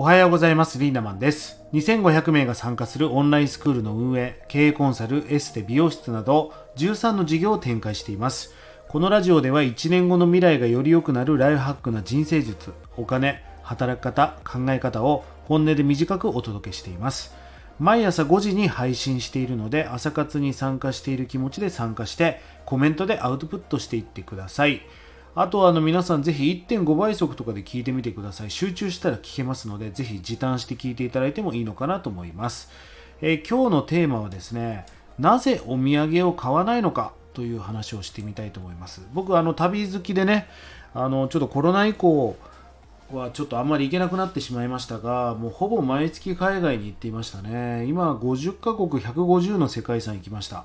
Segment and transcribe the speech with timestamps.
[0.00, 0.78] おはようございます。
[0.78, 1.60] リーダマンです。
[1.74, 8.54] 2500名が参加するオンラインスクールの運営、経営コンサル、エステ、美容室など13の事業を展開しています。
[8.88, 17.34] このラジオでは1年後の未来がより良くなるライフハックな人生術、お金、働き方、考え方を本音で短くお届けしています。
[17.78, 24.80] 毎朝5時に配信しているので朝活に参加している気持ちで参加してコメントでアウトプットしていってください。
[25.34, 28.50] あとはあの皆さんぜひ1.5倍速とかで聞いてみてください。
[28.50, 32.70] 集中したら聞けますので、ぜひ時短して聞いていただいてもいいのかなと思います。
[33.20, 34.86] えー今日のテーマはですね、
[35.18, 39.02] なぜお土産を買わないのかという話をしてみたいと思います。
[39.12, 40.48] 僕、あの旅好きでね、
[40.94, 42.36] あのちょっとコロナ以降
[43.12, 47.84] はちょっとあんまり行けなくなってしまいましたが、もうほぼ毎月海外に行っていましたね。
[47.86, 50.64] 今、50カ国150の世界遺産行きました。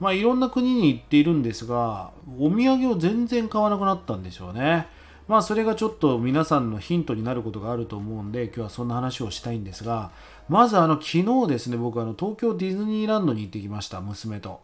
[0.00, 4.86] まあ、いろんな国に行っているんですが、お土産を全然買わなくなったんでしょうね。
[5.26, 10.10] まあ、それがちょっと皆さんのヒントになることがあると思うんで、今日はそんな話をしたいんですが、
[10.48, 14.60] まずあの、昨日ですね、僕あの、東京ディズニーランドに行ってきました、娘と。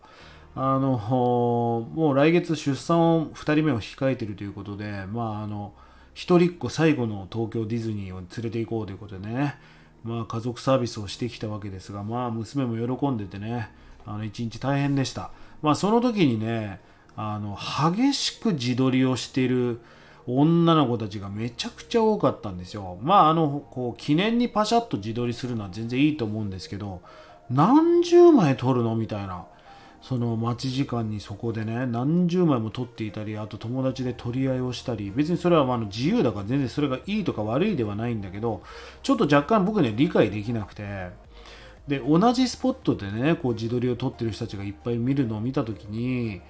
[0.55, 0.99] あの、
[1.95, 5.73] もう来月出産を2人目を控えているということで、まあ、あの、
[6.13, 9.55] 一人っ子最後の東京ディズニーを連れて行こうということでね、
[10.05, 13.71] まあ、家族サービスをしてきたわけですが、まあ、娘も喜んでてね、
[14.07, 15.31] あの一日大変でした。
[15.63, 16.81] まあ、その時にね、
[17.17, 19.81] あの激しく自撮りをしている
[20.27, 22.99] 女の子たちがめちゃくちゃ多かったんですよ。
[23.03, 27.01] まあ、あの、こう、記念にパシャッと自撮りするのは全然いいと思うんですけど、
[27.51, 29.45] 何十枚撮るのみたいな。
[30.03, 38.63] その待ち時間にそこでね何十枚も撮っていたりあと友達で取り合いをしたり別にそれはまあの自由だから全然それがいいとか悪いではないんだけど
[39.03, 41.11] ちょっと若干僕ね理解できなくて
[41.89, 46.41] で同じスポットでねこう自撮りを撮ってる人たちがいっぱい見るのを見た時に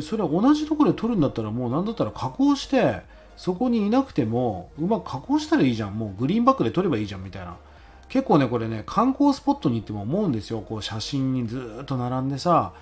[0.00, 3.02] それは同じところで撮るんだったらもう何だったら加工して
[3.36, 5.98] そこにいなくてもうまく加工したらいいじゃん。
[5.98, 7.56] もうグリーンバックで撮ればいいじゃんみたいな。
[8.08, 10.60] 結構ねこれね観光スポットに行っても思うんですよ。
[10.60, 12.72] こう写真にずっと並んでさ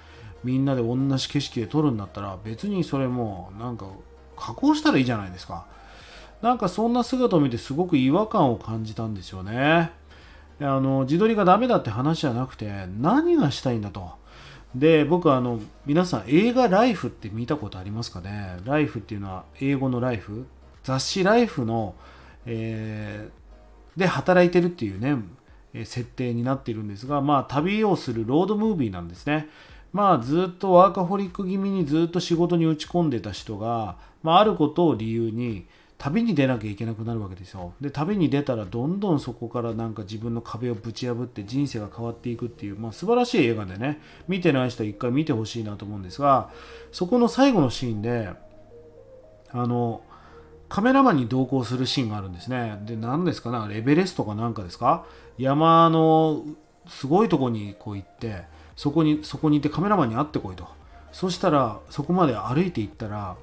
[0.44, 3.86] みんなで同じ景色で撮るんだったら別にそれもなんか
[4.36, 5.66] 加工したらいいじゃないですか。
[6.42, 9.92] なんかそんな姿を見てすごく違和感を感じたんですよね。
[10.62, 14.10] あの自撮りがダメだって話じゃなくて何がしたいんだと。
[14.74, 18.58] で僕あの皆さん映画「ライフ」って見たことありますかね？
[18.64, 20.46] ライフっていうのは英語のライフ？
[20.82, 21.94] 雑誌ライフの、
[22.46, 23.42] えー
[23.94, 25.18] で働いてるっていうね、
[25.84, 29.50] 設定になっているんですが、まあ旅をするロードムービーなんですね。
[29.92, 35.66] まあずっとワーカホリック気味にずっと仕事に打ち込んでた人が、まああることを理由に
[36.02, 37.74] 旅に出なきゃいけなくなるわけですよ。
[37.80, 46.50] で、旅に出たらどんどんそこからなんか自分の壁をぶち破って人生が変わっていくっていう、まあ素晴らしい映画でね、見てない人は一回見てほしいなと思うんですが、
[46.90, 48.30] そこの最後のシーンで、
[49.52, 50.02] あの、
[50.68, 52.80] カメラマンに同行するシーンがあるんですね。
[52.84, 55.04] で、何ですかね、レベレストかなんかですか？
[55.38, 56.42] 山の
[56.88, 58.42] すごいとこにこう行って、
[58.74, 60.66] そこに、そこにいてカメラマンに会ってこいと。
[61.12, 63.36] そしたら、そこまで歩いて行ったら、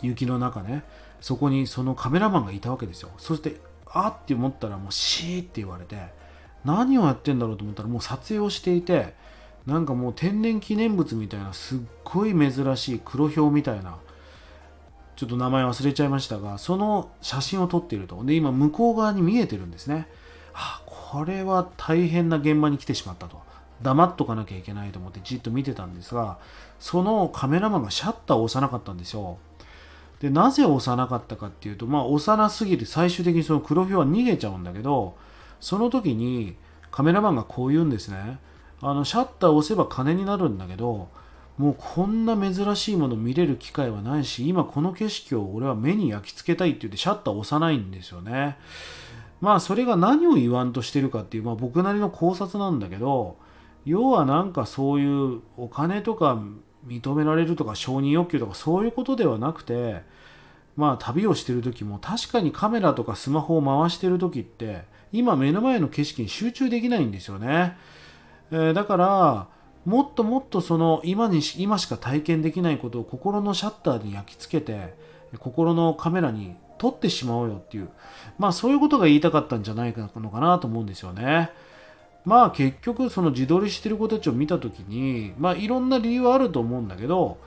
[0.00, 0.84] 雪の中ね、
[1.20, 3.10] そこにそのカメラマンがいたわけですよ。
[3.18, 5.96] そして、あって思ったらもうシーって言われて、
[6.64, 9.14] 何をやってんだろうと思ったらもう撮影をしていて、
[9.66, 13.98] なんかもう天然記念物みたいなすっごい珍しい黒ヒョウみたいな
[15.16, 18.22] ちょっと名前忘れちゃいましたが、その写真を撮っていると。
[18.22, 20.06] で、今、向こう側に見えてるんですね。
[20.52, 23.40] あ、これは大変な現場に来てしまったと。
[23.82, 26.38] 黙っとかなきゃいけないと思ってじっと見てたんですが、
[26.78, 29.38] そのカメラマンがシャッターを押さなかったんですよ。
[30.20, 35.16] で、なぜ押さなかったかっていうと、まあ、押さなすぎて最終的にその黒ひょうは逃げちゃうんだけど、
[35.60, 36.56] その時に
[36.90, 38.38] カメラマンがこう言うんですね。
[38.80, 41.08] あの、シャッターを押せば金になるんだけど、
[41.58, 48.58] もうこんな珍しいもの見れる機会はないし、今この景色を俺は目に焼き付けたいって言ってシャッターを押さないんですよね。
[49.40, 53.36] まあそれが何を言わんとしてるかっていう、まあ僕なりの考察なんだけど、
[53.86, 56.38] 要はなんかそういうお金とか
[56.86, 60.02] 認められるとか承認欲求とかそういうことではなくて、
[60.76, 64.82] まあ旅をしてる時も確かにカメラとかスマホを回してる時って
[65.12, 67.76] 今目の前の景色に集中できないんですよね。
[68.50, 69.56] えーだから
[69.86, 74.94] もっともっとその今にし今しか体験できないことを心のシャッターに焼き付けて
[75.38, 77.88] 心のカメラに撮ってしまおうよっていう
[78.36, 81.50] まあそういうことが言いたかったんじゃないのかなと思うんですよね。
[82.26, 87.38] まあ結局その自撮りしてる子たちを見た時にまあいろんな理由はあると思うんだけど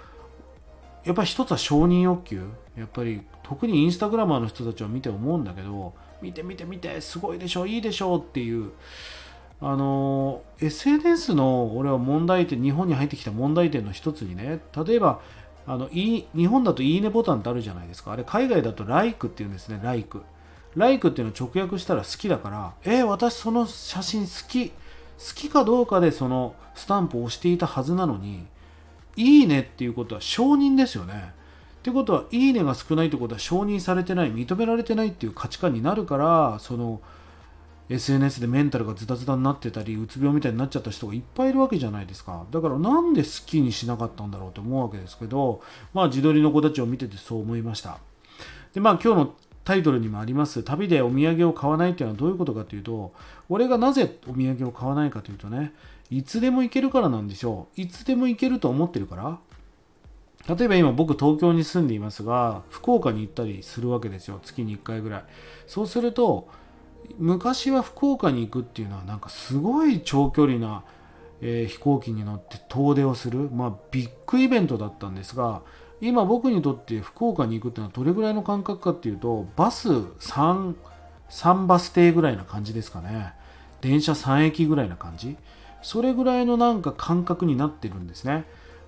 [1.04, 2.50] やっぱり一つは承認欲求。
[2.78, 8.72] やっぱり特にインスタグラマーの人たちを見て思うんだけど見て見て見てすごいでしょいいでしょっていう。
[9.62, 15.20] あの SNS の俺は問題点日本に入ってきた問題点の一つにね例えば
[15.68, 18.14] あのい日本だといいねボタンってあるじゃないですか。
[18.14, 20.22] あれ海外だと LIKE っていうんですね LIKE
[20.76, 24.74] ライクっていうのを直訳したら好きだからえー、私その写真好き好
[25.36, 28.46] きかどうかでそのスタンプを押していたはずなのに
[29.18, 31.34] いいねっていうことは承認ですよね。
[31.80, 37.02] ってことはいいねが少ないってことは承認されてない認められてないっていう価値観になるからその
[37.90, 42.46] SNS でメンタルがズタズタになってたりうつ病みたいになっちゃった人がいっぱいいるわけじゃないですか。
[42.52, 45.62] だからなんで好きにしなかったんだろうと思うわけですけど
[45.94, 47.98] まあ自撮りの子たちを見ててそう思いました。
[48.74, 49.34] でまあ今日の
[49.70, 53.14] タイトルにもあります旅でお土産を買わないっていうのはどういうことかというと
[53.50, 55.74] 俺がなぜお土産を買わないかというとね
[56.10, 57.68] いつでも行けるからなんですよ。
[57.76, 59.38] いつでも行けると思ってるから。
[60.56, 64.40] 例えば今僕東京に住んでいますが福岡に行ったりするわけですよ。
[64.42, 65.24] 月に1回ぐらい。
[65.68, 66.48] そうすると
[67.20, 70.84] 昔は福岡に行くっていうのはなんかすごい長距離な、
[71.42, 75.62] えー、飛行機に乗って遠出をするまあビッグイベントだったんですが
[76.02, 80.76] 今僕にとって福岡に行くってのはどれぐらいの感覚かっていうとバス 3,
[81.30, 83.34] 3バス停ぐらいな感じですかね。
[83.82, 85.38] 電車3駅ぐらいな感じ。
[85.82, 88.46] それぐらいのなんか感覚になってるんですね。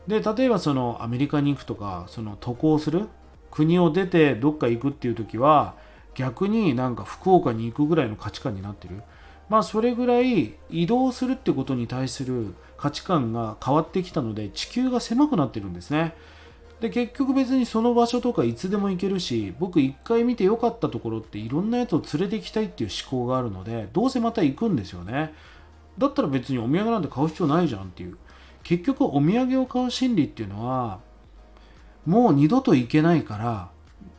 [0.08, 3.08] で例えばそのアメリカに行くとかその渡航する
[3.52, 5.76] 国を出てどっか行くっていう時は
[6.16, 9.04] 逆になんか福岡に行くぐらいの価値観になってる。
[9.50, 16.16] まあそれぐらい移動するってことに対する価値観が変わってきたので地球が狭くなってるんですね。
[16.82, 25.34] で結局別にその場所とかいつでも行けるし僕一回見て良かったところっていろんなやつを連れて行きたいっていう思考があるのでどうせまた行くんですよね。
[26.00, 28.18] だったら別にお土産なんて買う必要ないじゃんっていう。
[28.64, 31.00] 結局お土産を買う心理っていうのは
[32.06, 33.70] もう二度と行けないから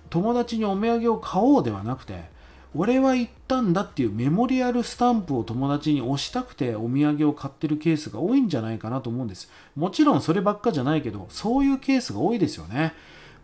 [0.08, 2.30] 友達にお土産を買おうではなくて
[2.74, 9.50] 俺は行ったんだっていうメモリアルスタンプを友達に押したくてお土産を買ってるケースが多いんじゃないかなと思うんです。
[9.76, 12.94] もちろんそればっかじゃないけどそういうケースが多いですよね。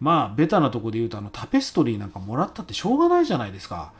[0.00, 3.92] まあベタなとこで言うとあのタペストリーなんかもらったってしょうがないじゃないですか。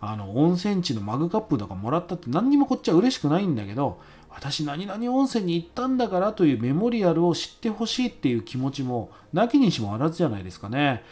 [0.00, 3.98] あの温泉地のマグカップとかもらったって何にもこっちは嬉しくないんだけど
[4.30, 11.02] 私何々温泉に行ったんだからというメモリアルを知ってほしいっていう気持ちもなきにしもあらずじゃないですかね。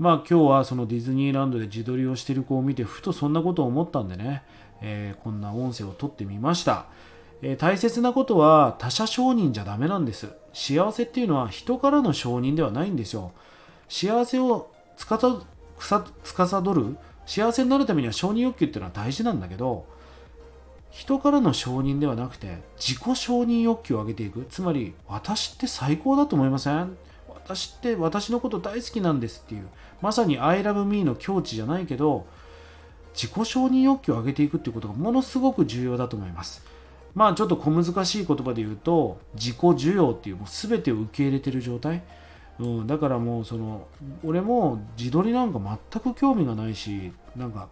[0.00, 4.42] まあ今日はそのディズニーランドで自撮りをしてる子を見てふとそんなことを思ったんでね、
[4.80, 6.86] えー、こんな音声を撮ってみました。
[7.42, 10.30] えー、大切なことは他者承認じゃダメなんです。
[10.54, 13.32] 幸せっていうのは人からの承認ではないんですよ。
[13.90, 16.96] 幸せをつかさどる
[17.26, 19.84] 幸せになるためには承認欲求っていうのは大事なんだけど
[20.90, 26.96] 人からの承認ではなくて自己承認欲求を上げていくつまり私って最高だと思いません？
[27.44, 29.68] 私って私のこと大好きなんですっていう
[30.00, 32.26] まさに I love me の境地じゃないけど
[33.14, 36.64] 自己承認欲求を上げていくっていうことがものすごく重要だと思います。
[37.14, 42.02] まあちょっと小難しい言葉で言うと自己需要っていうもう全てを受け入れてる状態、
[42.60, 43.88] うん、だからもうその
[44.24, 45.58] 俺も自撮りなんか
[45.92, 47.68] 全く興味がないしなんか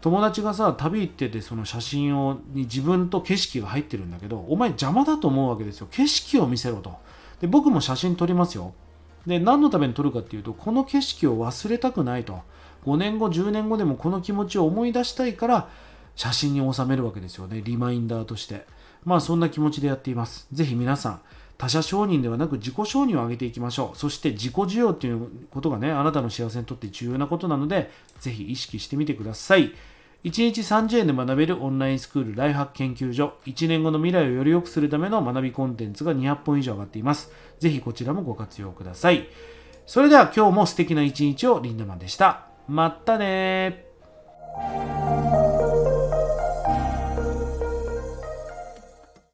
[0.00, 5.88] 友達がさ旅行っててその写真をに自分と景色が入ってるんだけどお前邪魔だと思うわけですよ。
[5.90, 6.96] 景色を見せろと。
[7.40, 8.74] で僕も写真撮りますよ。
[9.26, 12.40] で何のために撮るかっていうとこの景色を忘れたくないと。
[12.86, 15.68] 5年後10年後でもこの気持ちを思い出したいから
[16.16, 17.60] 写真に収めるわけですよね。
[17.62, 18.66] リマインダーとして。
[19.04, 20.46] まあそんな気持ちでやっています。
[20.52, 21.20] 是非皆さん
[21.56, 23.98] 他者承認ではなく自己承認を上げていきましょう。
[23.98, 27.90] そして自己需要っていうことがねあなたの幸せにとって重要なことなので
[28.20, 29.72] ぜひ意識してみてください。
[30.24, 33.34] 1日30円で学べるオンラインスクールライハック研究所。
[33.46, 37.30] 1年後の未来をより良くするための学びコンテンツが200本以上上がっています。
[37.60, 39.28] ぜひこちらもご活用ください。
[39.86, 42.46] それでは今日も素敵な一日をリンダマンでした。
[42.66, 43.86] またね